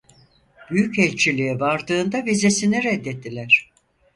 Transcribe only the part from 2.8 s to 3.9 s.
reddettiler.